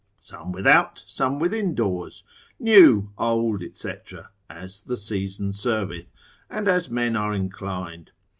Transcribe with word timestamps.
some 0.19 0.51
without, 0.51 1.03
some 1.05 1.37
within 1.37 1.75
doors; 1.75 2.23
new, 2.59 3.11
old, 3.19 3.61
&c., 3.75 3.93
as 4.49 4.79
the 4.81 4.97
season 4.97 5.53
serveth, 5.53 6.11
and 6.49 6.67
as 6.67 6.89
men 6.89 7.15
are 7.15 7.35
inclined. 7.35 8.09